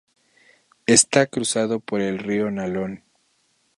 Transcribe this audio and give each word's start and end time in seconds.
Está 0.87 1.27
cruzado 1.27 1.79
por 1.79 2.01
el 2.01 2.17
río 2.17 2.49
Nalón. 2.49 3.03